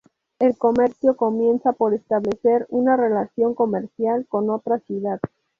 [0.39, 5.19] El comercio comienza por establecer una relación comercial con otra ciudad.